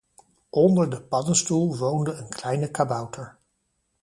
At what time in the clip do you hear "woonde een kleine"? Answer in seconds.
1.77-2.71